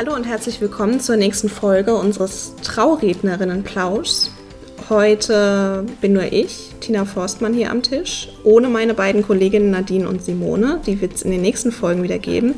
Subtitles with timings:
[0.00, 4.30] Hallo und herzlich willkommen zur nächsten Folge unseres Traurednerinnenplauschs.
[4.88, 10.24] Heute bin nur ich, Tina Forstmann, hier am Tisch, ohne meine beiden Kolleginnen Nadine und
[10.24, 10.80] Simone.
[10.86, 12.54] Die wird es in den nächsten Folgen wieder geben.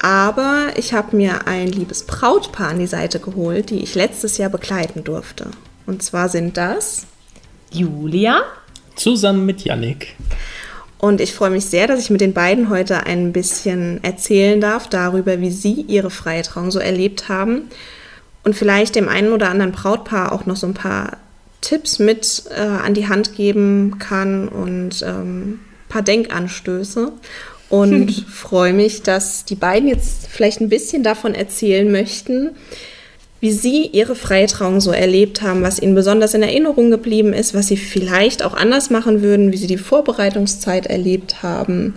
[0.00, 4.48] Aber ich habe mir ein liebes Brautpaar an die Seite geholt, die ich letztes Jahr
[4.48, 5.50] begleiten durfte.
[5.84, 7.06] Und zwar sind das
[7.70, 8.40] Julia
[8.94, 10.16] zusammen mit Yannick.
[10.98, 14.88] Und ich freue mich sehr, dass ich mit den beiden heute ein bisschen erzählen darf
[14.88, 17.68] darüber, wie sie ihre freie Trauung so erlebt haben
[18.44, 21.18] und vielleicht dem einen oder anderen Brautpaar auch noch so ein paar
[21.60, 27.12] Tipps mit äh, an die Hand geben kann und ähm, ein paar Denkanstöße.
[27.68, 32.50] Und freue mich, dass die beiden jetzt vielleicht ein bisschen davon erzählen möchten,
[33.40, 37.54] wie Sie Ihre freie Trauung so erlebt haben, was Ihnen besonders in Erinnerung geblieben ist,
[37.54, 41.94] was Sie vielleicht auch anders machen würden, wie Sie die Vorbereitungszeit erlebt haben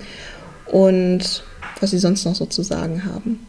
[0.65, 1.43] und
[1.79, 3.45] was Sie sonst noch so zu sagen haben.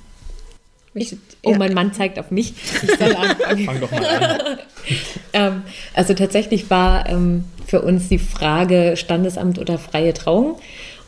[0.92, 2.54] Ich, oh, mein Mann zeigt auf mich.
[2.82, 3.64] Ich soll anfangen.
[3.64, 4.58] Fang doch mal an.
[5.32, 5.62] ähm,
[5.94, 10.58] also tatsächlich war ähm, für uns die Frage Standesamt oder freie Trauung.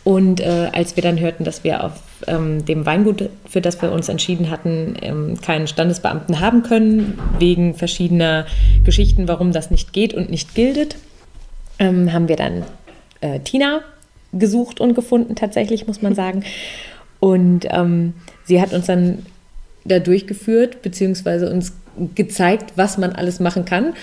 [0.04, 1.94] Und äh, als wir dann hörten, dass wir auf
[2.26, 7.74] ähm, dem Weingut, für das wir uns entschieden hatten, ähm, keinen Standesbeamten haben können, wegen
[7.74, 8.46] verschiedener
[8.84, 10.96] Geschichten, warum das nicht geht und nicht gildet,
[11.78, 12.64] ähm, haben wir dann
[13.20, 13.80] äh, Tina
[14.32, 16.44] gesucht und gefunden, tatsächlich, muss man sagen.
[17.20, 18.14] Und ähm,
[18.44, 19.26] sie hat uns dann
[19.84, 21.74] da durchgeführt, beziehungsweise uns
[22.14, 23.94] gezeigt, was man alles machen kann.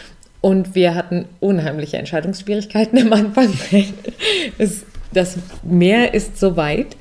[0.42, 3.54] Und wir hatten unheimliche Entscheidungsschwierigkeiten am Anfang.
[5.14, 6.96] das Meer ist so weit.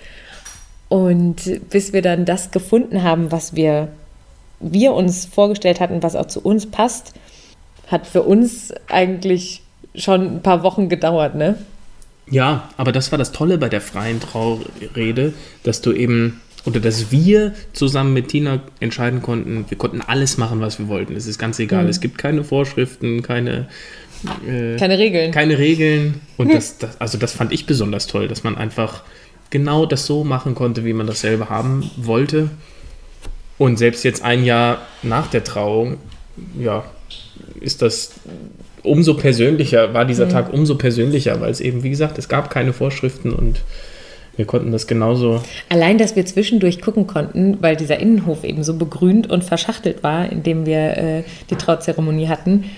[0.89, 3.89] Und bis wir dann das gefunden haben, was wir,
[4.61, 7.12] wir uns vorgestellt hatten, was auch zu uns passt,
[7.89, 9.62] hat für uns eigentlich
[9.94, 11.59] schon ein paar Wochen gedauert, ne?
[12.31, 15.32] Ja, aber das war das Tolle bei der freien Traurede,
[15.62, 20.60] dass du eben, oder dass wir zusammen mit Tina entscheiden konnten, wir konnten alles machen,
[20.60, 21.16] was wir wollten.
[21.16, 21.84] Es ist ganz egal.
[21.84, 21.91] Mhm.
[21.91, 23.69] Es gibt keine Vorschriften, keine
[24.47, 25.31] äh, keine Regeln.
[25.31, 26.20] Keine Regeln.
[26.37, 29.03] Und das, das, also das fand ich besonders toll, dass man einfach
[29.50, 32.50] genau das so machen konnte, wie man das selber haben wollte.
[33.56, 35.97] Und selbst jetzt ein Jahr nach der Trauung,
[36.59, 36.84] ja,
[37.60, 38.12] ist das
[38.82, 40.31] umso persönlicher, war dieser mhm.
[40.31, 43.62] Tag umso persönlicher, weil es eben, wie gesagt, es gab keine Vorschriften und
[44.37, 45.42] wir konnten das genauso.
[45.69, 50.31] Allein, dass wir zwischendurch gucken konnten, weil dieser Innenhof eben so begrünt und verschachtelt war,
[50.31, 52.70] in dem wir äh, die Trauzeremonie hatten,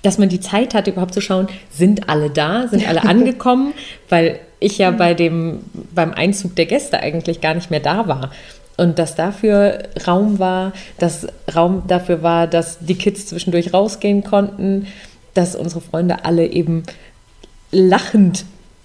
[0.00, 3.74] dass man die Zeit hat, überhaupt zu schauen, sind alle da, sind alle angekommen,
[4.08, 5.60] weil ich ja bei dem,
[5.94, 8.30] beim Einzug der Gäste eigentlich gar nicht mehr da war.
[8.76, 14.88] Und dass dafür Raum war, dass Raum dafür war, dass die Kids zwischendurch rausgehen konnten,
[15.34, 16.82] dass unsere Freunde alle eben
[17.70, 18.44] lachend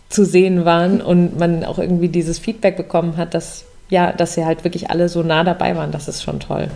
[0.10, 4.46] zu sehen waren und man auch irgendwie dieses Feedback bekommen hat, dass ja, dass sie
[4.46, 5.92] halt wirklich alle so nah dabei waren.
[5.92, 6.70] Das ist schon toll.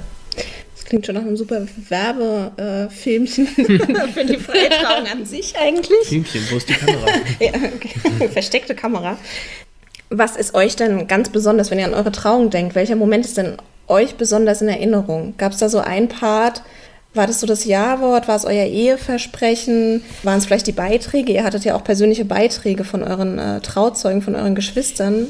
[0.94, 3.48] Klingt schon nach einem super Werbefilmchen
[4.14, 6.08] für die Freitrauung an sich eigentlich.
[6.08, 7.08] Filmchen, wo ist die Kamera?
[7.40, 8.30] ja, okay.
[8.30, 9.18] Versteckte Kamera.
[10.12, 12.76] Was ist euch denn ganz besonders, wenn ihr an eure Trauung denkt?
[12.76, 15.34] Welcher Moment ist denn euch besonders in Erinnerung?
[15.40, 16.62] Gab es da so ein Part?
[17.16, 18.28] War das so das Ja-Wort?
[18.28, 20.04] War es euer Eheversprechen?
[20.22, 21.34] Waren es vielleicht die Beiträge?
[21.34, 25.26] Ihr hattet ja auch persönliche Beiträge von euren äh, Trauzeugen, von euren Geschwistern,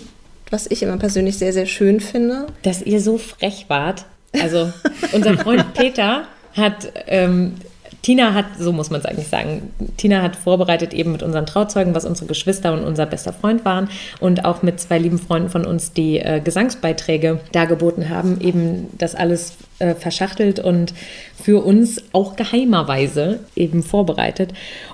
[0.49, 2.47] was ich immer persönlich sehr, sehr schön finde.
[2.63, 4.03] Dass ihr so frech wart,
[4.41, 4.71] also
[5.11, 6.23] unser Freund Peter
[6.55, 7.53] hat, ähm,
[8.01, 11.95] Tina hat, so muss man es eigentlich sagen, Tina hat vorbereitet eben mit unseren Trauzeugen,
[11.95, 13.89] was unsere Geschwister und unser bester Freund waren
[14.19, 19.15] und auch mit zwei lieben Freunden von uns, die äh, Gesangsbeiträge dargeboten haben, eben das
[19.15, 20.93] alles äh, verschachtelt und
[21.41, 24.53] für uns auch geheimerweise eben vorbereitet.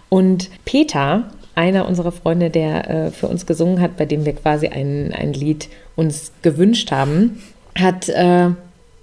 [0.09, 4.67] Und Peter, einer unserer Freunde, der äh, für uns gesungen hat, bei dem wir quasi
[4.67, 7.41] ein, ein Lied uns gewünscht haben,
[7.75, 8.49] hat äh,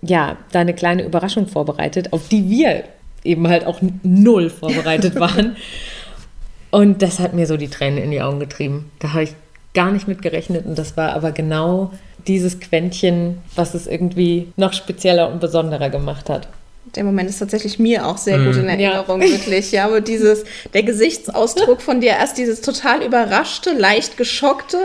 [0.07, 2.85] ja, da eine kleine Überraschung vorbereitet, auf die wir
[3.25, 5.57] eben halt auch null vorbereitet waren.
[6.71, 8.91] Und das hat mir so die Tränen in die Augen getrieben.
[8.99, 9.35] Da habe ich
[9.75, 11.93] gar nicht mit gerechnet und das war aber genau
[12.27, 16.49] dieses Quäntchen, was es irgendwie noch spezieller und besonderer gemacht hat.
[16.95, 18.69] Der Moment ist tatsächlich mir auch sehr gut in mhm.
[18.69, 19.29] Erinnerung, ja.
[19.29, 19.73] wirklich.
[19.73, 24.79] Ja, aber dieses, der Gesichtsausdruck von dir, erst dieses total überraschte, leicht geschockte,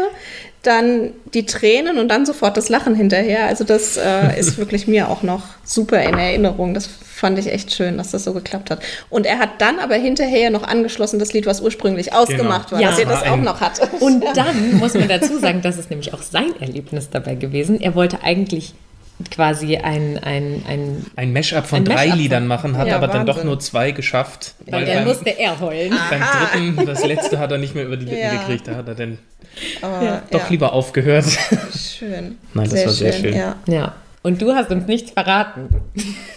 [0.63, 3.47] dann die Tränen und dann sofort das Lachen hinterher.
[3.47, 6.73] Also das äh, ist wirklich mir auch noch super in Erinnerung.
[6.73, 8.81] Das fand ich echt schön, dass das so geklappt hat.
[9.09, 12.81] Und er hat dann aber hinterher noch angeschlossen das Lied, was ursprünglich ausgemacht genau.
[12.81, 12.89] war, ja.
[12.89, 13.79] dass er das auch noch hat.
[13.99, 17.79] Und dann muss man dazu sagen, das ist nämlich auch sein Erlebnis dabei gewesen.
[17.79, 18.73] Er wollte eigentlich
[19.29, 23.07] quasi ein ein ein ein Mashup von ein drei Mashup Liedern machen, hat ja, aber
[23.07, 23.25] Wahnsinn.
[23.25, 24.55] dann doch nur zwei geschafft.
[24.65, 25.93] Weil, weil dann musste er heulen.
[26.09, 28.31] Beim dritten, das letzte hat er nicht mehr über die Lippen ja.
[28.31, 29.17] gekriegt, da hat er dann
[29.81, 31.25] aber, doch lieber aufgehört.
[31.77, 32.37] Schön.
[32.53, 33.21] Nein, das sehr war sehr schön.
[33.21, 33.35] schön.
[33.35, 33.55] Ja.
[33.67, 33.95] ja.
[34.23, 35.69] Und du hast uns nichts verraten.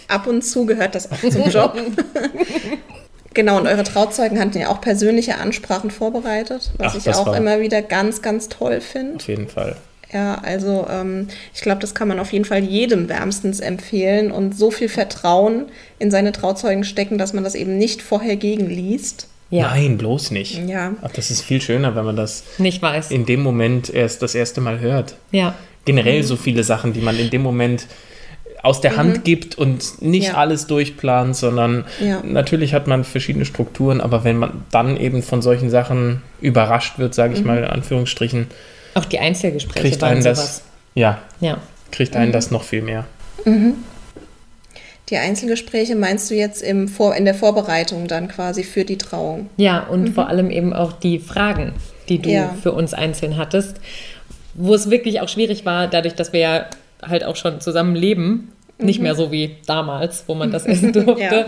[0.07, 1.77] Ab und zu gehört das auch zum Job.
[3.33, 7.59] genau, und eure Trauzeugen hatten ja auch persönliche Ansprachen vorbereitet, was Ach, ich auch immer
[7.59, 9.17] wieder ganz, ganz toll finde.
[9.17, 9.75] Auf jeden Fall.
[10.13, 14.57] Ja, also ähm, ich glaube, das kann man auf jeden Fall jedem wärmstens empfehlen und
[14.57, 15.65] so viel Vertrauen
[15.99, 19.27] in seine Trauzeugen stecken, dass man das eben nicht vorher gegenliest.
[19.49, 19.69] Ja.
[19.69, 20.67] Nein, bloß nicht.
[20.67, 20.93] Ja.
[21.01, 23.11] Ach, das ist viel schöner, wenn man das nicht weiß.
[23.11, 25.15] In dem Moment erst das erste Mal hört.
[25.31, 25.55] Ja.
[25.85, 26.25] Generell mhm.
[26.25, 27.87] so viele Sachen, die man in dem Moment
[28.63, 28.97] aus der mhm.
[28.97, 30.33] Hand gibt und nicht ja.
[30.33, 32.21] alles durchplant, sondern ja.
[32.23, 37.13] natürlich hat man verschiedene Strukturen, aber wenn man dann eben von solchen Sachen überrascht wird,
[37.13, 37.47] sage ich mhm.
[37.47, 38.47] mal in Anführungsstrichen,
[38.95, 40.63] auch die Einzelgespräche kriegt einen das,
[40.95, 41.59] ja, ja,
[41.91, 42.33] kriegt einen mhm.
[42.33, 43.05] das noch viel mehr.
[43.45, 43.75] Mhm.
[45.09, 49.49] Die Einzelgespräche meinst du jetzt im Vor in der Vorbereitung dann quasi für die Trauung?
[49.57, 50.13] Ja, und mhm.
[50.13, 51.73] vor allem eben auch die Fragen,
[52.09, 52.55] die du ja.
[52.61, 53.77] für uns einzeln hattest,
[54.55, 56.65] wo es wirklich auch schwierig war, dadurch, dass wir ja
[57.03, 58.85] halt auch schon zusammen leben, mhm.
[58.85, 61.45] nicht mehr so wie damals, wo man das essen durfte, ja.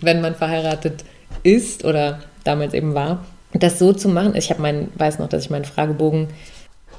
[0.00, 1.04] wenn man verheiratet
[1.44, 3.24] ist oder damals eben war.
[3.52, 6.28] Das so zu machen, ich habe meinen, weiß noch, dass ich meinen Fragebogen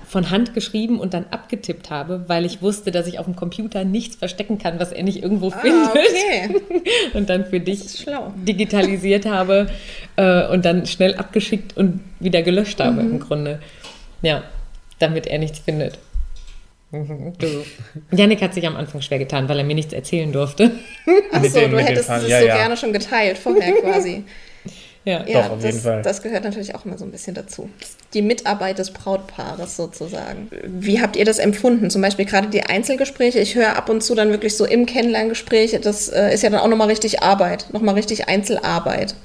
[0.07, 3.83] von Hand geschrieben und dann abgetippt habe, weil ich wusste, dass ich auf dem Computer
[3.83, 5.89] nichts verstecken kann, was er nicht irgendwo ah, findet.
[5.89, 6.61] Okay.
[7.13, 8.05] Und dann für dich
[8.35, 9.67] digitalisiert habe
[10.15, 13.11] äh, und dann schnell abgeschickt und wieder gelöscht habe mhm.
[13.11, 13.59] im Grunde.
[14.21, 14.43] Ja,
[14.99, 15.97] damit er nichts findet.
[16.91, 17.63] Du.
[18.11, 20.71] Janik hat sich am Anfang schwer getan, weil er mir nichts erzählen durfte.
[21.33, 22.55] Achso, du hättest es ja, so ja.
[22.55, 24.23] gerne schon geteilt vorher quasi.
[25.07, 26.01] Ja, ja Doch, auf das, jeden Fall.
[26.01, 27.69] das gehört natürlich auch immer so ein bisschen dazu.
[28.13, 30.49] Die Mitarbeit des Brautpaares sozusagen.
[30.65, 31.89] Wie habt ihr das empfunden?
[31.89, 33.39] Zum Beispiel gerade die Einzelgespräche.
[33.39, 36.59] Ich höre ab und zu dann wirklich so im Kennenlerngespräch, das äh, ist ja dann
[36.59, 39.15] auch nochmal richtig Arbeit, nochmal richtig Einzelarbeit.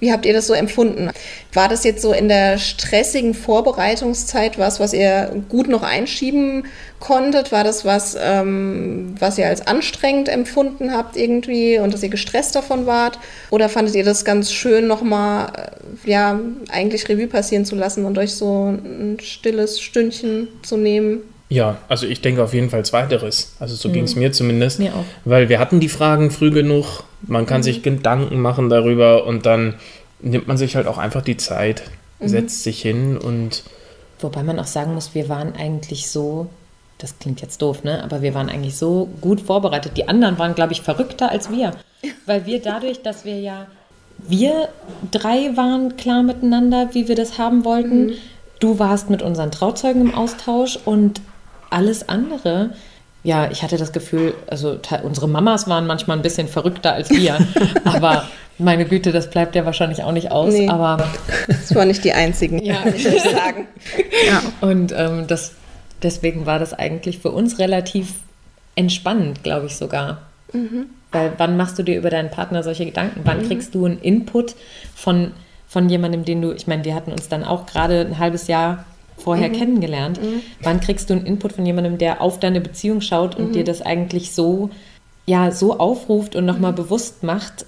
[0.00, 1.10] Wie habt ihr das so empfunden?
[1.52, 6.64] War das jetzt so in der stressigen Vorbereitungszeit was, was ihr gut noch einschieben
[7.00, 7.52] konntet?
[7.52, 12.54] War das was, ähm, was ihr als anstrengend empfunden habt irgendwie und dass ihr gestresst
[12.54, 13.18] davon wart?
[13.50, 15.52] Oder fandet ihr das ganz schön nochmal,
[16.04, 16.38] äh, ja,
[16.70, 21.20] eigentlich Revue passieren zu lassen und euch so ein stilles Stündchen zu nehmen?
[21.48, 23.54] Ja, also ich denke auf jeden Fall zweiteres.
[23.60, 23.92] Also so mhm.
[23.92, 24.80] ging es mir zumindest.
[24.80, 25.04] Mir auch.
[25.24, 27.64] Weil wir hatten die Fragen früh genug, man kann mhm.
[27.64, 29.74] sich Gedanken machen darüber und dann
[30.20, 31.84] nimmt man sich halt auch einfach die Zeit,
[32.18, 32.28] mhm.
[32.28, 33.62] setzt sich hin und.
[34.18, 36.48] Wobei man auch sagen muss, wir waren eigentlich so
[36.98, 38.02] das klingt jetzt doof, ne?
[38.02, 39.96] Aber wir waren eigentlich so gut vorbereitet.
[39.96, 41.72] Die anderen waren, glaube ich, verrückter als wir.
[42.24, 43.66] Weil wir dadurch, dass wir ja,
[44.18, 44.68] wir
[45.10, 48.06] drei waren klar miteinander, wie wir das haben wollten.
[48.06, 48.12] Mhm.
[48.60, 51.20] Du warst mit unseren Trauzeugen im Austausch und
[51.68, 52.70] alles andere.
[53.22, 57.38] Ja, ich hatte das Gefühl, also unsere Mamas waren manchmal ein bisschen verrückter als wir.
[57.84, 58.24] aber
[58.56, 60.54] meine Güte, das bleibt ja wahrscheinlich auch nicht aus.
[60.54, 61.08] Nee, aber
[61.46, 62.76] das waren nicht die einzigen, ja.
[62.86, 63.66] ich sagen.
[64.26, 64.42] Ja.
[64.66, 65.52] Und ähm, das
[66.02, 68.14] deswegen war das eigentlich für uns relativ
[68.74, 70.22] entspannend, glaube ich sogar.
[70.52, 70.86] Mhm.
[71.12, 73.20] Weil wann machst du dir über deinen Partner solche Gedanken?
[73.24, 73.48] Wann mhm.
[73.48, 74.54] kriegst du einen Input
[74.94, 75.32] von,
[75.68, 78.84] von jemandem, den du, ich meine, wir hatten uns dann auch gerade ein halbes Jahr
[79.16, 79.54] vorher mhm.
[79.54, 80.22] kennengelernt.
[80.22, 80.42] Mhm.
[80.62, 83.66] Wann kriegst du einen Input von jemandem, der auf deine Beziehung schaut und dir mhm.
[83.66, 84.70] das eigentlich so,
[85.24, 86.76] ja, so aufruft und nochmal mhm.
[86.76, 87.66] bewusst macht,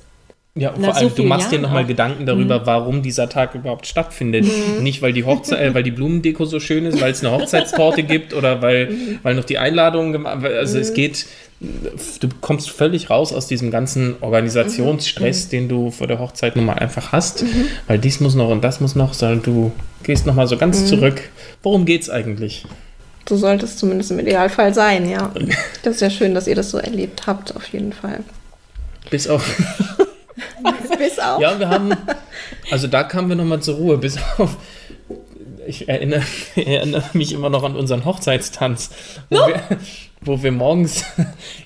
[0.58, 2.66] ja, vor allem, so du machst Jahren dir nochmal Gedanken darüber, mhm.
[2.66, 4.44] warum dieser Tag überhaupt stattfindet.
[4.44, 4.82] Mhm.
[4.82, 8.02] Nicht, weil die Hochzeit, äh, weil die Blumendeko so schön ist, weil es eine Hochzeitstorte
[8.02, 9.18] gibt oder weil, mhm.
[9.22, 10.94] weil noch die Einladungen gemacht Also es mhm.
[10.94, 11.26] geht,
[11.60, 15.50] du kommst völlig raus aus diesem ganzen Organisationsstress, mhm.
[15.50, 17.66] den du vor der Hochzeit nun mal einfach hast, mhm.
[17.86, 19.72] weil dies muss noch und das muss noch, sondern du
[20.02, 21.20] gehst nochmal so ganz zurück.
[21.62, 22.64] Worum geht es eigentlich?
[23.26, 25.30] Du solltest zumindest im Idealfall sein, ja.
[25.82, 28.20] Das ist ja schön, dass ihr das so erlebt habt, auf jeden Fall.
[29.10, 29.44] Bis auf.
[30.98, 31.40] bis auf.
[31.40, 31.92] Ja, wir haben,
[32.70, 34.56] also da kamen wir nochmal zur Ruhe, bis auf.
[35.66, 36.22] Ich erinnere,
[36.56, 38.90] erinnere, mich immer noch an unseren Hochzeitstanz,
[39.28, 39.48] wo, no.
[39.48, 39.62] wir,
[40.22, 41.04] wo wir morgens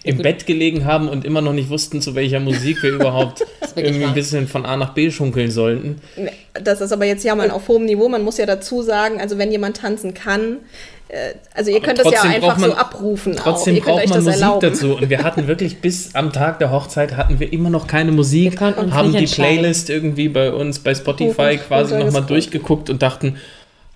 [0.02, 3.46] im Bett gelegen haben und immer noch nicht wussten, zu welcher Musik wir überhaupt
[3.76, 6.00] irgendwie ein bisschen von A nach B schunkeln sollten.
[6.54, 8.08] Das ist aber jetzt ja mal auf hohem Niveau.
[8.08, 10.56] Man muss ja dazu sagen, also wenn jemand tanzen kann,
[11.54, 13.37] also ihr könnt das ja einfach man, so abrufen.
[13.37, 14.61] Trotzdem braucht man Musik erlauben.
[14.61, 14.97] dazu.
[14.97, 18.61] Und wir hatten wirklich bis am Tag der Hochzeit hatten wir immer noch keine Musik,
[18.61, 23.37] haben die Playlist irgendwie bei uns bei Spotify oh, quasi nochmal durchgeguckt und dachten,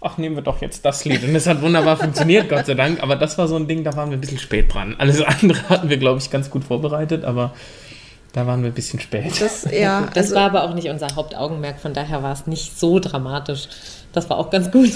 [0.00, 1.24] ach, nehmen wir doch jetzt das Lied.
[1.24, 3.02] Und es hat wunderbar funktioniert, Gott sei Dank.
[3.02, 4.94] Aber das war so ein Ding, da waren wir ein bisschen spät dran.
[4.98, 7.54] Alles andere hatten wir, glaube ich, ganz gut vorbereitet, aber
[8.34, 9.40] da waren wir ein bisschen spät.
[9.40, 12.78] Das, ja, das also, war aber auch nicht unser Hauptaugenmerk, von daher war es nicht
[12.78, 13.68] so dramatisch.
[14.12, 14.90] Das war auch ganz gut.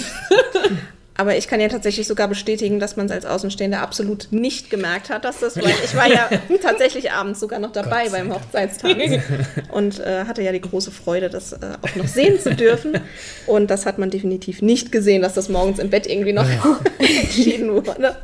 [1.15, 5.09] Aber ich kann ja tatsächlich sogar bestätigen, dass man es als Außenstehender absolut nicht gemerkt
[5.09, 6.29] hat, dass das, weil ich war ja
[6.61, 9.21] tatsächlich abends sogar noch dabei beim Hochzeitstanz
[9.71, 12.93] und äh, hatte ja die große Freude, das äh, auch noch sehen zu dürfen.
[13.45, 16.47] Und das hat man definitiv nicht gesehen, dass das morgens im Bett irgendwie noch
[16.97, 18.15] entschieden wurde.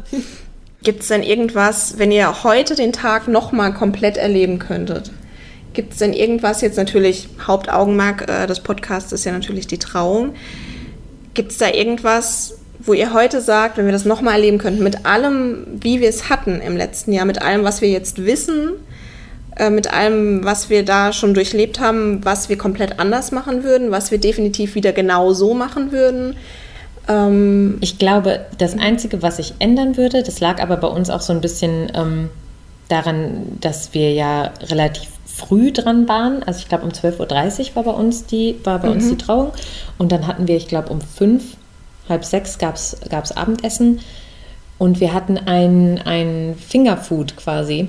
[0.82, 5.12] Gibt es denn irgendwas, wenn ihr heute den Tag nochmal komplett erleben könntet?
[5.74, 10.34] Gibt es denn irgendwas, jetzt natürlich Hauptaugenmerk äh, des Podcasts ist ja natürlich die Trauung.
[11.34, 15.06] Gibt es da irgendwas, wo ihr heute sagt, wenn wir das nochmal erleben könnten, mit
[15.06, 18.74] allem, wie wir es hatten im letzten Jahr, mit allem, was wir jetzt wissen,
[19.56, 23.92] äh, mit allem, was wir da schon durchlebt haben, was wir komplett anders machen würden,
[23.92, 26.36] was wir definitiv wieder genau so machen würden?
[27.08, 31.22] Ähm ich glaube, das Einzige, was ich ändern würde, das lag aber bei uns auch
[31.22, 32.30] so ein bisschen ähm,
[32.90, 36.44] daran, dass wir ja relativ früh dran waren.
[36.44, 38.94] Also ich glaube um 12.30 Uhr war bei uns die, war bei mhm.
[38.96, 39.52] uns die Trauung.
[39.98, 41.58] Und dann hatten wir, ich glaube, um fünf,
[42.10, 44.00] halb sechs gab es Abendessen.
[44.78, 47.88] Und wir hatten ein, ein Fingerfood quasi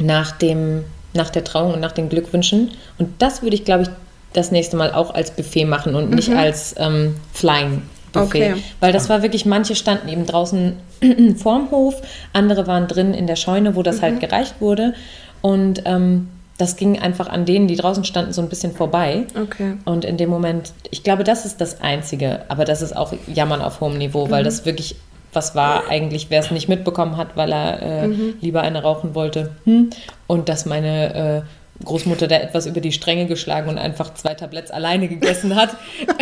[0.00, 2.72] nach, dem, nach der Trauung und nach den Glückwünschen.
[2.98, 3.88] Und das würde ich, glaube ich,
[4.32, 6.36] das nächste Mal auch als Buffet machen und nicht mhm.
[6.36, 7.82] als ähm, Flying.
[8.12, 8.52] Buffet.
[8.52, 8.62] Okay.
[8.80, 10.76] Weil das war wirklich, manche standen eben draußen
[11.36, 12.00] vorm Hof,
[12.32, 14.20] andere waren drin in der Scheune, wo das halt mhm.
[14.20, 14.94] halt gereicht wurde.
[15.40, 16.28] Und ähm,
[16.58, 19.24] das ging einfach an denen, die draußen standen, so ein bisschen vorbei.
[19.40, 19.74] Okay.
[19.84, 23.62] Und in dem Moment, ich glaube, das ist das Einzige, aber das ist auch Jammern
[23.62, 24.30] auf hohem Niveau, mhm.
[24.30, 24.96] weil das wirklich
[25.32, 28.34] was war eigentlich, wer es nicht mitbekommen hat, weil er äh, mhm.
[28.40, 29.50] lieber eine rauchen wollte.
[29.64, 29.90] Hm.
[30.26, 31.42] Und dass meine äh,
[31.84, 35.76] Großmutter da etwas über die Stränge geschlagen und einfach zwei Tabletts alleine gegessen hat.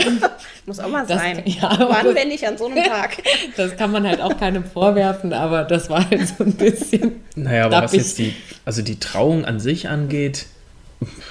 [0.67, 1.43] Muss auch mal das, sein.
[1.47, 3.23] Ja, Wann, wenn nicht an so einem Tag?
[3.57, 7.21] das kann man halt auch keinem vorwerfen, aber das war halt so ein bisschen.
[7.37, 8.35] Naja, aber was jetzt die,
[8.65, 10.47] also die Trauung an sich angeht,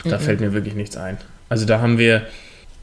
[0.03, 0.21] da mhm.
[0.21, 1.17] fällt mir wirklich nichts ein.
[1.47, 2.23] Also da haben wir,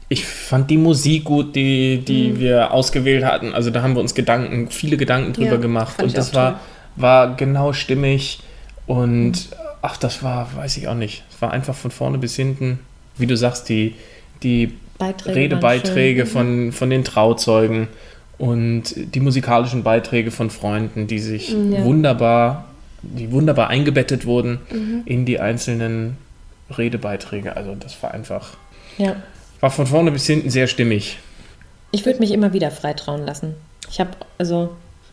[0.07, 2.39] ich fand die Musik gut, die, die mhm.
[2.39, 3.53] wir ausgewählt hatten.
[3.53, 6.01] Also da haben wir uns Gedanken, viele Gedanken drüber ja, gemacht.
[6.01, 6.61] Und das war,
[6.95, 8.39] war genau stimmig.
[8.85, 9.62] Und mhm.
[9.83, 11.23] Ach, das war, weiß ich auch nicht.
[11.29, 12.79] Es war einfach von vorne bis hinten,
[13.17, 13.93] wie du sagst, die,
[14.41, 17.89] die Beiträge Redebeiträge von, von den Trauzeugen
[18.37, 21.83] und die musikalischen Beiträge von Freunden, die sich ja.
[21.83, 22.65] wunderbar,
[23.01, 25.01] die wunderbar eingebettet wurden mhm.
[25.05, 26.17] in die einzelnen
[26.75, 27.57] Redebeiträge.
[27.57, 28.51] Also das war einfach,
[28.97, 29.17] ja.
[29.59, 31.19] war von vorne bis hinten sehr stimmig.
[31.91, 33.55] Ich würde mich immer wieder freitrauen lassen.
[33.91, 34.69] Ich habe also.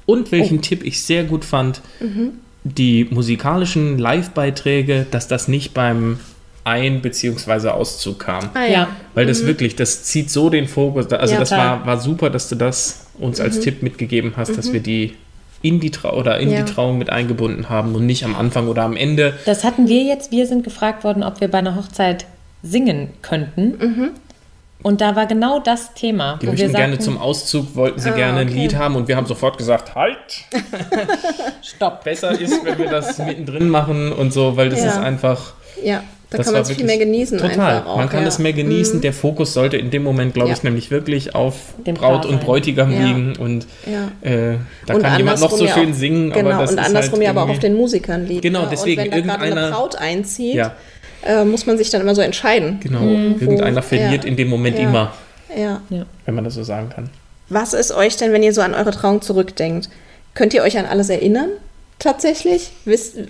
[0.06, 0.62] Und welchen oh.
[0.62, 2.34] Tipp ich sehr gut fand, mhm.
[2.64, 6.20] Die musikalischen Live-Beiträge, dass das nicht beim
[6.64, 7.68] ein- bzw.
[7.68, 8.50] Auszug kam.
[8.54, 8.88] Ah, ja.
[9.14, 9.48] Weil das mhm.
[9.48, 11.10] wirklich, das zieht so den Fokus.
[11.12, 13.44] Also ja, das war, war super, dass du das uns mhm.
[13.44, 14.56] als Tipp mitgegeben hast, mhm.
[14.56, 15.14] dass wir die
[15.62, 16.62] in die Trau oder in ja.
[16.62, 19.34] die Trauung mit eingebunden haben und nicht am Anfang oder am Ende.
[19.44, 20.32] Das hatten wir jetzt.
[20.32, 22.24] Wir sind gefragt worden, ob wir bei einer Hochzeit
[22.62, 24.12] singen könnten.
[24.82, 26.38] Und da war genau das Thema.
[26.40, 28.56] Die möchten gerne zum Auszug, wollten sie ah, gerne ein okay.
[28.56, 30.16] Lied haben und wir haben sofort gesagt, halt!
[31.62, 32.04] Stopp!
[32.04, 34.88] Besser ist, wenn wir das mittendrin machen und so, weil das ja.
[34.88, 35.54] ist einfach.
[35.82, 36.02] Ja.
[36.30, 37.38] Da das kann man es viel mehr genießen.
[37.38, 37.82] Total.
[37.82, 38.28] Auch, man kann ja.
[38.28, 38.98] es mehr genießen.
[38.98, 39.00] Mhm.
[39.00, 40.54] Der Fokus sollte in dem Moment, glaube ja.
[40.54, 43.00] ich, nämlich wirklich auf Den Braut und Bräutigam ja.
[43.00, 43.34] liegen.
[43.36, 43.66] Und
[44.22, 44.54] äh,
[44.86, 46.30] da und kann jemand noch so schön singen.
[46.30, 48.42] Genau, aber das und andersrum halt ja aber auch auf den Musikern liegt.
[48.42, 50.70] Genau, deswegen und wenn da gerade eine Braut einzieht,
[51.26, 52.80] äh, muss man sich dann immer so entscheiden.
[52.80, 53.40] Genau, mhm.
[53.40, 55.12] irgendeiner verliert in dem Moment immer.
[55.56, 55.80] Ja.
[56.24, 57.10] Wenn man das so sagen kann.
[57.48, 59.88] Was ist euch denn, wenn ihr so an eure Trauung zurückdenkt?
[60.34, 61.50] Könnt ihr euch an alles erinnern?
[61.98, 62.70] Tatsächlich?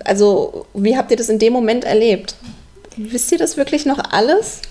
[0.05, 2.35] also, wie habt ihr das in dem Moment erlebt?
[2.97, 4.61] wisst ihr das wirklich noch alles,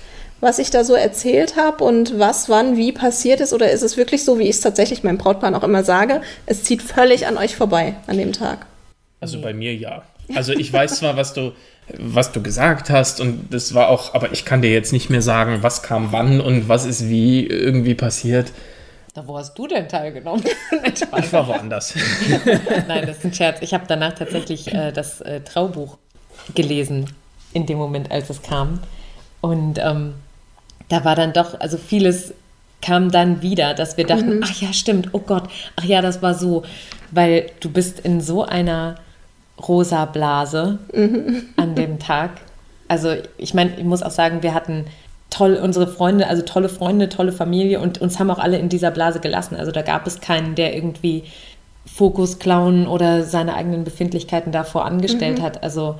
[0.40, 3.52] was ich da so erzählt habe und was wann wie passiert ist?
[3.52, 6.64] Oder ist es wirklich so, wie ich es tatsächlich meinem Brautpaar auch immer sage, es
[6.64, 8.66] zieht völlig an euch vorbei an dem Tag?
[9.20, 10.02] Also bei mir ja.
[10.34, 11.52] Also ich weiß zwar, was du,
[11.98, 15.22] was du gesagt hast und das war auch, aber ich kann dir jetzt nicht mehr
[15.22, 18.52] sagen, was kam wann und was ist wie irgendwie passiert.
[19.14, 20.44] Da, wo hast du denn teilgenommen?
[21.18, 21.94] ich war woanders.
[22.88, 23.58] Nein, das ist ein Scherz.
[23.60, 25.98] Ich habe danach tatsächlich äh, das äh, Traubuch
[26.54, 27.12] gelesen
[27.52, 28.80] in dem Moment, als es kam.
[29.40, 30.14] Und ähm,
[30.88, 32.34] da war dann doch, also vieles
[32.82, 34.42] kam dann wieder, dass wir dachten, mhm.
[34.44, 36.62] ach ja, stimmt, oh Gott, ach ja, das war so,
[37.10, 38.96] weil du bist in so einer
[39.68, 41.42] rosa Blase mhm.
[41.56, 42.30] an dem Tag.
[42.88, 44.86] Also ich meine, ich muss auch sagen, wir hatten
[45.30, 48.90] toll unsere Freunde, also tolle Freunde, tolle Familie und uns haben auch alle in dieser
[48.90, 49.56] Blase gelassen.
[49.56, 51.24] Also da gab es keinen, der irgendwie
[51.86, 55.42] Fokus klauen oder seine eigenen Befindlichkeiten davor angestellt mhm.
[55.42, 55.62] hat.
[55.62, 55.96] Also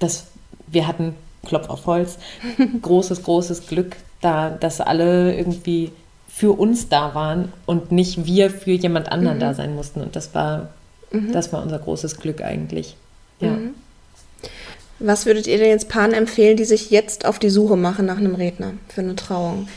[0.00, 0.26] das
[0.66, 1.14] wir hatten,
[1.46, 2.18] Klopf auf Holz,
[2.82, 5.92] großes, großes Glück, da, dass alle irgendwie
[6.28, 9.40] für uns da waren und nicht wir für jemand anderen mhm.
[9.40, 10.00] da sein mussten.
[10.00, 10.68] Und das war,
[11.14, 11.32] mhm.
[11.32, 12.96] das war unser großes Glück eigentlich.
[13.40, 13.50] Ja.
[13.50, 13.74] Mhm.
[15.00, 18.18] Was würdet ihr denn jetzt Paaren empfehlen, die sich jetzt auf die Suche machen nach
[18.18, 19.68] einem Redner für eine Trauung?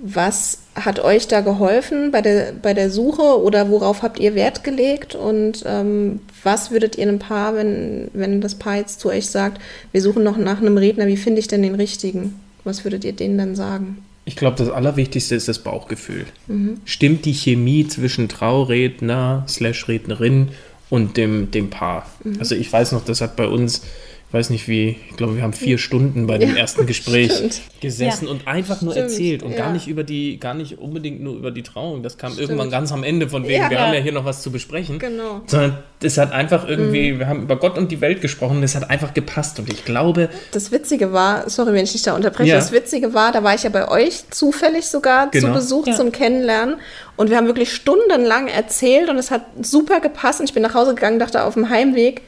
[0.00, 4.62] Was hat euch da geholfen bei der, bei der Suche oder worauf habt ihr Wert
[4.64, 5.14] gelegt?
[5.14, 9.60] Und ähm, was würdet ihr einem Paar, wenn, wenn das Paar jetzt zu euch sagt,
[9.90, 12.38] wir suchen noch nach einem Redner, wie finde ich denn den richtigen?
[12.64, 13.98] Was würdet ihr denen dann sagen?
[14.24, 16.26] Ich glaube, das Allerwichtigste ist das Bauchgefühl.
[16.48, 16.80] Mhm.
[16.84, 20.48] Stimmt die Chemie zwischen Trauredner slash Rednerin
[20.90, 22.06] und dem, dem Paar.
[22.24, 22.36] Mhm.
[22.38, 23.82] Also ich weiß noch, das hat bei uns
[24.30, 27.62] weiß nicht wie, ich glaube, wir haben vier Stunden bei dem ja, ersten Gespräch stimmt.
[27.80, 28.30] gesessen ja.
[28.30, 29.10] und einfach nur stimmt.
[29.10, 29.58] erzählt und ja.
[29.58, 32.02] gar nicht über die, gar nicht unbedingt nur über die Trauung.
[32.02, 32.50] Das kam stimmt.
[32.50, 34.98] irgendwann ganz am Ende von wegen, wir haben ja hier noch was zu besprechen.
[34.98, 35.40] Genau.
[35.46, 37.18] Sondern es hat einfach irgendwie, mhm.
[37.20, 40.28] wir haben über Gott und die Welt gesprochen, es hat einfach gepasst und ich glaube.
[40.52, 43.62] Das Witzige war, sorry, wenn ich dich da unterbreche, das Witzige war, da war ich
[43.62, 45.48] ja bei euch zufällig sogar genau.
[45.48, 46.76] zu Besuch zum Kennenlernen
[47.16, 50.74] und wir haben wirklich stundenlang erzählt und es hat super gepasst und ich bin nach
[50.74, 52.20] Hause gegangen, dachte auf dem Heimweg,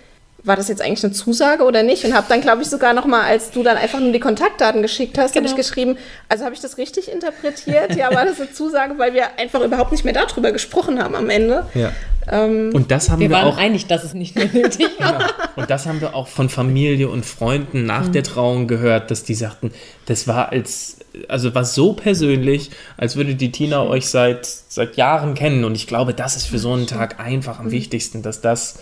[0.43, 2.05] war das jetzt eigentlich eine Zusage oder nicht?
[2.05, 4.83] Und habe dann, glaube ich, sogar noch mal, als du dann einfach nur die Kontaktdaten
[4.83, 5.49] geschickt hast, genau.
[5.49, 7.95] habe ich geschrieben, also habe ich das richtig interpretiert?
[7.97, 11.29] ja, war das eine Zusage, weil wir einfach überhaupt nicht mehr darüber gesprochen haben am
[11.31, 11.67] Ende.
[11.75, 11.93] Ja.
[12.31, 15.19] Ähm, und das haben wir, wir waren auch, einig, dass es nicht mehr nötig war.
[15.19, 15.31] Genau.
[15.57, 18.13] Und das haben wir auch von Familie und Freunden nach mhm.
[18.13, 19.73] der Trauung gehört, dass die sagten,
[20.07, 20.97] das war als
[21.29, 25.65] also war so persönlich, als würde die Tina euch seit, seit Jahren kennen.
[25.65, 27.73] Und ich glaube, das ist für so einen Tag einfach am mhm.
[27.73, 28.79] wichtigsten, dass das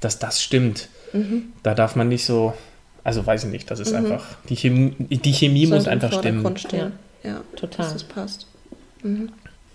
[0.00, 0.88] dass das stimmt.
[1.12, 1.52] Mhm.
[1.62, 2.54] Da darf man nicht so,
[3.04, 3.98] also weiß ich nicht, das ist mhm.
[3.98, 6.56] einfach, die Chemie, die Chemie muss einfach stimmen.
[6.56, 6.92] Stehen.
[7.22, 7.86] Ja, ja, total.
[7.86, 8.46] Dass das passt.
[9.02, 9.30] Mhm.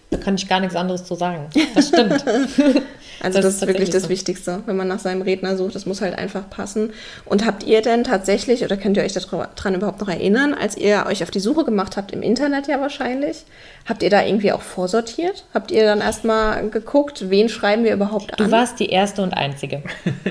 [0.10, 1.50] Da kann ich gar nichts anderes zu sagen.
[1.74, 2.24] Das stimmt.
[3.22, 4.10] also das, das ist wirklich das so.
[4.10, 5.76] Wichtigste, wenn man nach seinem Redner sucht.
[5.76, 6.94] Das muss halt einfach passen.
[7.26, 11.06] Und habt ihr denn tatsächlich, oder könnt ihr euch daran überhaupt noch erinnern, als ihr
[11.08, 13.44] euch auf die Suche gemacht habt, im Internet ja wahrscheinlich,
[13.88, 15.46] habt ihr da irgendwie auch vorsortiert?
[15.54, 18.46] Habt ihr dann erstmal geguckt, wen schreiben wir überhaupt an?
[18.46, 19.84] Du warst die erste und einzige.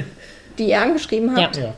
[0.58, 1.56] die ihr angeschrieben habt?
[1.56, 1.74] Ja.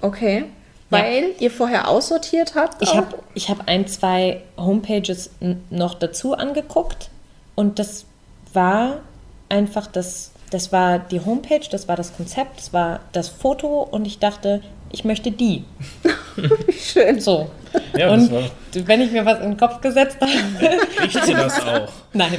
[0.00, 0.44] Okay.
[0.90, 1.28] Weil ja.
[1.40, 2.82] ihr vorher aussortiert habt?
[2.82, 5.30] Ich habe hab ein, zwei Homepages
[5.70, 7.10] noch dazu angeguckt
[7.54, 8.04] und das
[8.52, 9.00] war
[9.48, 14.06] einfach das, das war die Homepage, das war das Konzept, das war das Foto und
[14.06, 15.64] ich dachte, ich möchte die.
[16.78, 17.20] Schön.
[17.20, 17.50] So.
[17.96, 18.30] Ja, und
[18.74, 20.30] wenn ich mir was in den Kopf gesetzt habe.
[21.00, 21.88] Riecht sie das auch?
[22.12, 22.32] Nein.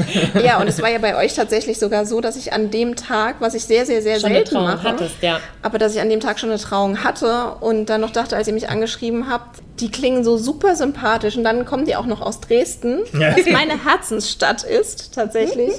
[0.43, 3.37] Ja, und es war ja bei euch tatsächlich sogar so, dass ich an dem Tag,
[3.39, 5.39] was ich sehr, sehr, sehr schon selten mache, hattest, ja.
[5.61, 8.47] aber dass ich an dem Tag schon eine Trauung hatte und dann noch dachte, als
[8.47, 12.21] ihr mich angeschrieben habt, die klingen so super sympathisch und dann kommen die auch noch
[12.21, 13.35] aus Dresden, ja.
[13.35, 15.73] was meine Herzensstadt ist tatsächlich.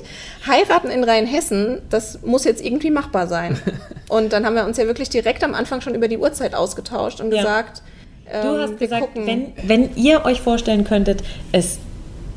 [0.47, 3.59] Heiraten in Rheinhessen, das muss jetzt irgendwie machbar sein.
[4.09, 7.21] Und dann haben wir uns ja wirklich direkt am Anfang schon über die Uhrzeit ausgetauscht
[7.21, 7.43] und ja.
[7.43, 7.83] gesagt,
[8.31, 11.79] Du ähm, hast gesagt, wenn, wenn ihr euch vorstellen könntet, es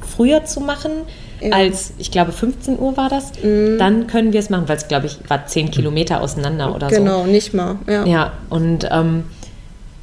[0.02, 0.92] früher zu machen,
[1.42, 1.52] ja.
[1.52, 3.78] als, ich glaube, 15 Uhr war das, mhm.
[3.78, 7.20] dann können wir es machen, weil es, glaube ich, war 10 Kilometer auseinander oder genau,
[7.20, 7.22] so.
[7.22, 7.78] Genau, nicht mal.
[7.88, 9.24] Ja, ja und ähm,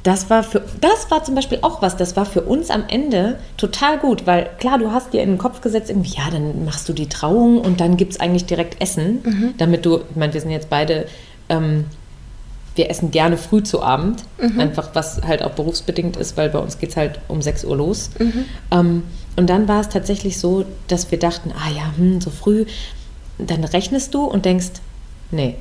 [0.03, 3.37] das war für, das war zum Beispiel auch was, das war für uns am Ende
[3.57, 6.87] total gut, weil klar, du hast dir in den Kopf gesetzt, irgendwie, ja, dann machst
[6.87, 9.53] du die Trauung und dann gibt es eigentlich direkt Essen, mhm.
[9.57, 11.07] damit du, ich meine, wir sind jetzt beide
[11.49, 11.85] ähm,
[12.77, 14.59] wir essen gerne früh zu Abend, mhm.
[14.59, 17.75] einfach was halt auch berufsbedingt ist, weil bei uns geht es halt um 6 Uhr
[17.75, 18.09] los.
[18.19, 18.45] Mhm.
[18.71, 19.03] Ähm,
[19.35, 22.65] und dann war es tatsächlich so, dass wir dachten, ah ja, hm, so früh,
[23.37, 24.71] dann rechnest du und denkst,
[25.31, 25.55] nee.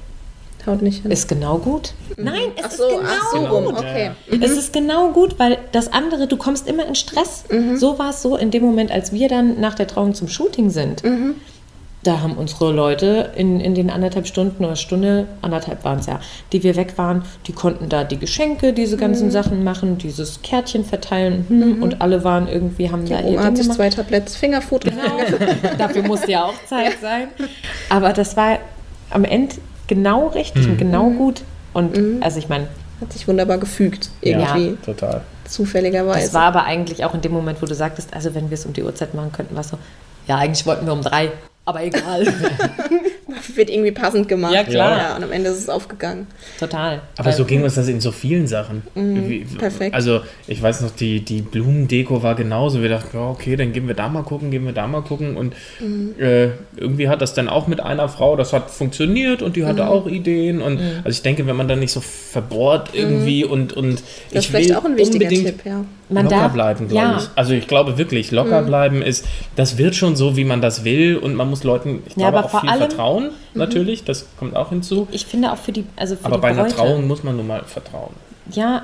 [0.66, 1.12] Haut nicht hin.
[1.12, 1.94] Ist genau gut.
[2.16, 2.24] Mhm.
[2.24, 3.78] Nein, es so, ist genau so, gut.
[3.78, 4.10] Okay.
[4.28, 4.42] Mhm.
[4.42, 7.44] Es ist genau gut, weil das andere, du kommst immer in Stress.
[7.48, 7.76] Mhm.
[7.76, 10.70] So war es so in dem Moment, als wir dann nach der Trauung zum Shooting
[10.70, 11.04] sind.
[12.06, 16.20] Da haben unsere Leute in, in den anderthalb Stunden oder Stunde, anderthalb waren es ja,
[16.52, 19.30] die wir weg waren, die konnten da die Geschenke, diese ganzen mhm.
[19.32, 21.82] Sachen machen, dieses Kärtchen verteilen hm, mhm.
[21.82, 25.18] und alle waren irgendwie, haben die da ihr hat sich zwei Tabletts Fingerfood genau.
[25.78, 27.26] Dafür musste ja auch Zeit sein.
[27.88, 28.58] Aber das war
[29.10, 29.56] am Ende
[29.88, 30.72] genau richtig mhm.
[30.72, 31.18] und genau mhm.
[31.18, 31.42] gut.
[31.72, 32.22] Und mhm.
[32.22, 32.68] also ich meine.
[33.00, 34.68] Hat sich wunderbar gefügt, irgendwie.
[34.68, 35.20] Ja, total.
[35.44, 36.20] Zufälligerweise.
[36.20, 38.64] Das war aber eigentlich auch in dem Moment, wo du sagtest, also wenn wir es
[38.64, 39.78] um die Uhrzeit machen könnten, war es so,
[40.26, 41.30] ja, eigentlich wollten wir um drei.
[41.66, 42.24] Aber egal.
[43.54, 44.54] Wird irgendwie passend gemacht.
[44.54, 44.98] Ja, klar.
[44.98, 46.28] Ja, und am Ende ist es aufgegangen.
[46.60, 47.02] Total.
[47.16, 48.82] Aber so ging uns das in so vielen Sachen.
[48.94, 49.92] Mhm, Wie, perfekt.
[49.92, 52.82] Also, ich weiß noch, die, die Blumendeko war genauso.
[52.82, 55.36] Wir dachten, ja, okay, dann gehen wir da mal gucken, gehen wir da mal gucken.
[55.36, 56.14] Und mhm.
[56.20, 59.82] äh, irgendwie hat das dann auch mit einer Frau, das hat funktioniert und die hatte
[59.82, 59.88] mhm.
[59.88, 60.62] auch Ideen.
[60.62, 60.98] Und mhm.
[60.98, 63.50] also ich denke, wenn man dann nicht so verbohrt irgendwie mhm.
[63.50, 66.52] und, und das ich ist vielleicht will auch ein wichtiger Tipp, ja man locker darf,
[66.52, 67.16] bleiben, glaube ja.
[67.18, 67.28] ich.
[67.34, 68.66] Also ich glaube wirklich, locker mhm.
[68.66, 72.16] bleiben ist, das wird schon so, wie man das will und man muss Leuten, ich
[72.16, 73.30] ja, glaube, auch viel allem, vertrauen, mhm.
[73.58, 75.08] natürlich, das kommt auch hinzu.
[75.10, 77.36] Ich finde auch für die, also für Aber die bei Bräute, einer Trauung muss man
[77.36, 78.14] nun mal vertrauen.
[78.52, 78.82] Ja,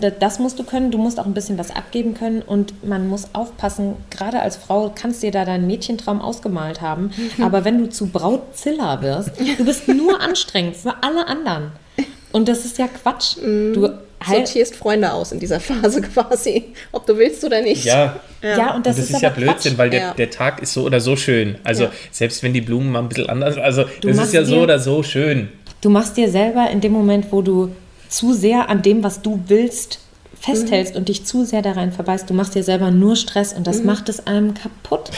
[0.00, 3.28] das musst du können, du musst auch ein bisschen was abgeben können und man muss
[3.32, 7.10] aufpassen, gerade als Frau kannst du dir da deinen Mädchentraum ausgemalt haben,
[7.42, 11.70] aber wenn du zu Brautzilla wirst, du bist nur anstrengend für alle anderen.
[12.32, 13.36] Und das ist ja Quatsch.
[13.36, 13.74] Mhm.
[13.74, 13.90] Du
[14.26, 17.84] sortierst Freunde aus in dieser Phase quasi, ob du willst oder nicht.
[17.84, 18.58] Ja, ja.
[18.58, 19.78] ja und das, und das ist, ist ja Blödsinn, Quatsch.
[19.78, 20.14] weil der, ja.
[20.14, 21.56] der Tag ist so oder so schön.
[21.64, 21.92] Also ja.
[22.10, 24.60] selbst wenn die Blumen mal ein bisschen anders, also du es ist ja dir, so
[24.60, 25.48] oder so schön.
[25.80, 27.70] Du machst dir selber in dem Moment, wo du
[28.08, 30.00] zu sehr an dem, was du willst,
[30.40, 31.00] festhältst mhm.
[31.00, 33.80] und dich zu sehr da rein verbeißt, du machst dir selber nur Stress und das
[33.80, 33.86] mhm.
[33.86, 35.10] macht es einem kaputt.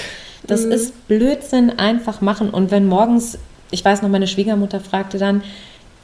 [0.47, 0.73] Das mhm.
[0.73, 2.51] ist Blödsinn, einfach machen.
[2.51, 3.38] Und wenn morgens,
[3.71, 5.42] ich weiß noch, meine Schwiegermutter fragte dann,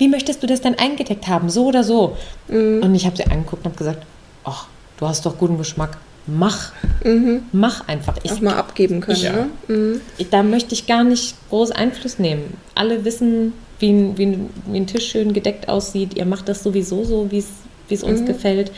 [0.03, 1.49] wie möchtest du das denn eingedeckt haben?
[1.49, 2.17] So oder so?
[2.49, 2.83] Mhm.
[2.83, 4.05] Und ich habe sie angeguckt und habe gesagt,
[4.43, 5.97] ach, du hast doch guten Geschmack.
[6.27, 6.73] Mach.
[7.05, 7.45] Mhm.
[7.53, 8.17] Mach einfach.
[8.25, 9.17] Ich, Auch mal abgeben können.
[9.17, 9.49] Ich, ne?
[9.69, 10.01] mhm.
[10.33, 12.57] da möchte ich gar nicht groß Einfluss nehmen.
[12.75, 16.15] Alle wissen, wie ein, wie, ein, wie ein Tisch schön gedeckt aussieht.
[16.15, 17.45] Ihr macht das sowieso so, wie
[17.89, 18.27] es uns mhm.
[18.27, 18.73] gefällt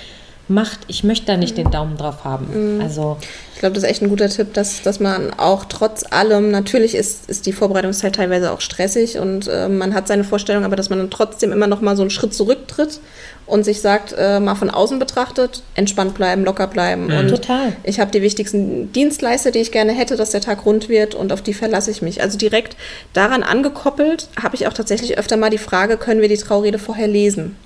[0.49, 0.81] macht.
[0.89, 2.77] Ich möchte da nicht den Daumen drauf haben.
[2.77, 2.81] Mhm.
[2.81, 3.17] Also
[3.55, 6.95] ich glaube, das ist echt ein guter Tipp, dass, dass man auch trotz allem, natürlich
[6.95, 10.91] ist, ist die Vorbereitungszeit teilweise auch stressig und äh, man hat seine Vorstellung, aber dass
[10.91, 13.01] man dann trotzdem immer noch mal so einen Schritt zurücktritt
[13.47, 17.07] und sich sagt, äh, mal von außen betrachtet, entspannt bleiben, locker bleiben.
[17.07, 17.19] Mhm.
[17.19, 17.73] Und Total.
[17.85, 21.33] Ich habe die wichtigsten Dienstleister, die ich gerne hätte, dass der Tag rund wird und
[21.33, 22.23] auf die verlasse ich mich.
[22.23, 22.77] Also direkt
[23.13, 27.09] daran angekoppelt habe ich auch tatsächlich öfter mal die Frage, können wir die Traurede vorher
[27.09, 27.57] lesen?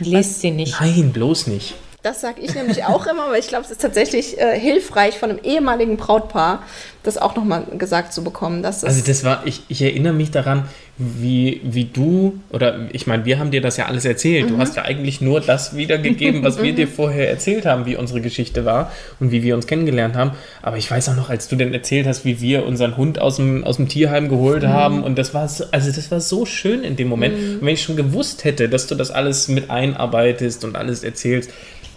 [0.00, 0.80] Lest sie nicht.
[0.80, 1.74] Nein, bloß nicht.
[2.02, 5.30] Das sage ich nämlich auch immer, aber ich glaube, es ist tatsächlich äh, hilfreich von
[5.30, 6.62] einem ehemaligen Brautpaar,
[7.02, 8.62] das auch nochmal gesagt zu bekommen.
[8.62, 10.64] Dass also das war, ich, ich erinnere mich daran,
[10.96, 14.46] wie, wie du, oder ich meine, wir haben dir das ja alles erzählt.
[14.46, 14.54] Mhm.
[14.54, 18.20] Du hast ja eigentlich nur das wiedergegeben, was wir dir vorher erzählt haben, wie unsere
[18.20, 20.32] Geschichte war und wie wir uns kennengelernt haben.
[20.62, 23.36] Aber ich weiß auch noch, als du denn erzählt hast, wie wir unseren Hund aus
[23.36, 24.68] dem, aus dem Tierheim geholt mhm.
[24.68, 25.02] haben.
[25.02, 27.38] Und das war so, also das war so schön in dem Moment.
[27.38, 27.54] Mhm.
[27.56, 31.50] Und wenn ich schon gewusst hätte, dass du das alles mit einarbeitest und alles erzählst,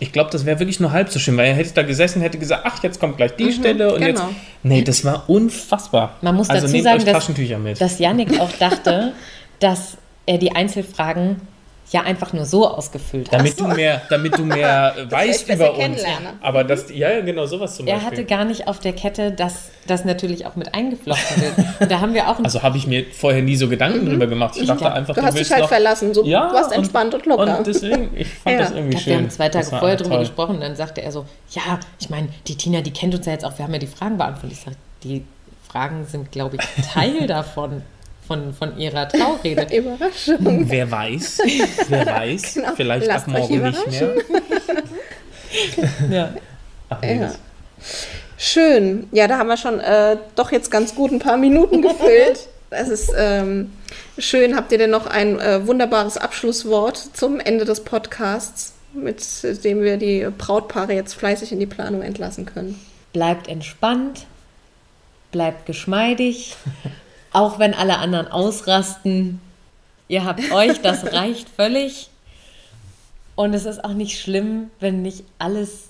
[0.03, 2.37] ich glaube, das wäre wirklich nur halb so schön, weil er hätte da gesessen, hätte
[2.37, 4.27] gesagt, ach, jetzt kommt gleich die mhm, Stelle und genau.
[4.27, 4.35] jetzt.
[4.61, 6.17] Nee, das war unfassbar.
[6.21, 9.13] Man muss also dazu sagen, dass, dass Yannick auch dachte,
[9.59, 11.37] dass er die Einzelfragen
[11.91, 13.39] ja einfach nur so ausgefüllt hast.
[13.39, 16.01] Damit du mehr, damit du mehr weißt über uns.
[16.41, 18.01] Aber das, ja, genau sowas zum Beispiel.
[18.01, 21.53] Er hatte gar nicht auf der Kette, dass das natürlich auch mit eingeflochten wird.
[21.79, 22.39] Und da haben wir auch.
[22.43, 24.11] Also habe ich mir vorher nie so Gedanken mhm.
[24.11, 24.55] drüber gemacht.
[24.57, 24.93] Ich dachte ja.
[24.93, 26.13] einfach, du, du hast dich halt noch, verlassen.
[26.13, 27.57] So, ja, du warst entspannt und, und locker.
[27.57, 28.61] Und deswegen, ich fand ja.
[28.61, 29.13] das irgendwie schön.
[29.13, 30.19] Wir haben zwei Tage vorher drüber toll.
[30.19, 30.55] gesprochen.
[30.55, 33.45] Und dann sagte er so, ja, ich meine, die Tina, die kennt uns ja jetzt
[33.45, 33.57] auch.
[33.57, 34.53] Wir haben ja die Fragen beantwortet.
[34.53, 35.23] Ich sage, die
[35.67, 37.81] Fragen sind, glaube ich, Teil davon
[38.27, 39.67] von, von ihrer Traurede.
[39.75, 40.69] Überraschung.
[40.69, 41.39] Wer weiß,
[41.87, 42.75] wer weiß, genau.
[42.75, 44.13] vielleicht Lasst ab morgen nicht mehr.
[46.11, 46.33] ja.
[46.89, 47.31] Ach, ja.
[48.37, 49.07] Schön.
[49.11, 52.47] Ja, da haben wir schon äh, doch jetzt ganz gut ein paar Minuten gefüllt.
[52.69, 53.71] Es ist ähm,
[54.17, 54.55] schön.
[54.55, 59.23] Habt ihr denn noch ein äh, wunderbares Abschlusswort zum Ende des Podcasts, mit
[59.63, 62.79] dem wir die Brautpaare jetzt fleißig in die Planung entlassen können?
[63.11, 64.25] Bleibt entspannt,
[65.31, 66.55] bleibt geschmeidig
[67.33, 69.41] auch wenn alle anderen ausrasten,
[70.07, 72.09] ihr habt euch, das reicht völlig.
[73.35, 75.89] Und es ist auch nicht schlimm, wenn nicht alles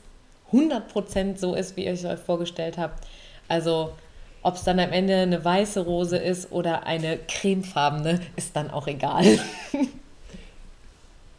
[0.51, 3.05] 100% so ist, wie ihr es euch vorgestellt habt.
[3.47, 3.93] Also,
[4.41, 8.87] ob es dann am Ende eine weiße Rose ist oder eine cremefarbene, ist dann auch
[8.87, 9.25] egal.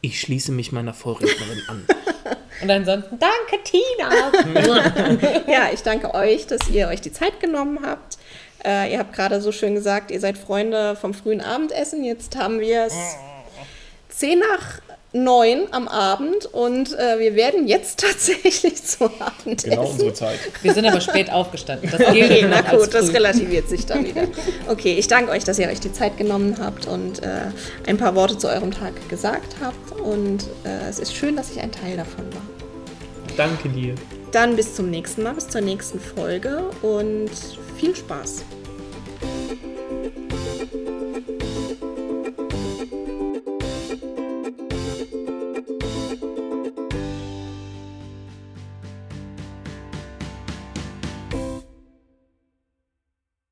[0.05, 1.87] Ich schließe mich meiner Vorrednerin an.
[2.61, 4.13] Und ansonsten, danke Tina.
[5.51, 8.19] ja, ich danke euch, dass ihr euch die Zeit genommen habt.
[8.65, 12.05] Äh, ihr habt gerade so schön gesagt, ihr seid Freunde vom frühen Abendessen.
[12.05, 12.95] Jetzt haben wir es
[14.09, 14.81] 10 nach
[15.15, 20.39] 9 am Abend und äh, wir werden jetzt tatsächlich zu Abend Genau unsere Zeit.
[20.63, 21.89] Wir sind aber spät aufgestanden.
[21.91, 24.25] Das okay, na gut, das relativiert sich dann wieder.
[24.69, 27.43] Okay, ich danke euch, dass ihr euch die Zeit genommen habt und äh,
[27.87, 30.01] ein paar Worte zu eurem Tag gesagt habt.
[30.01, 32.43] Und äh, es ist schön, dass ich ein Teil davon war.
[33.37, 33.95] Danke dir.
[34.33, 37.31] Dann bis zum nächsten Mal, bis zur nächsten Folge und
[37.79, 38.43] viel Spaß.